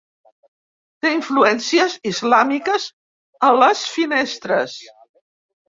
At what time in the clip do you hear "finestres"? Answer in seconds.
4.01-4.83